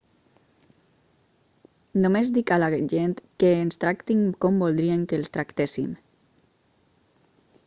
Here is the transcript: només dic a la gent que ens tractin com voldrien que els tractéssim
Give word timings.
només 2.05 2.33
dic 2.39 2.55
a 2.55 2.59
la 2.65 2.71
gent 2.95 3.15
que 3.43 3.53
ens 3.61 3.79
tractin 3.85 4.27
com 4.47 4.61
voldrien 4.67 5.05
que 5.13 5.21
els 5.23 5.35
tractéssim 5.37 5.97